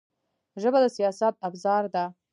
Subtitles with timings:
[0.61, 2.05] ژبه د سیاست ابزار ده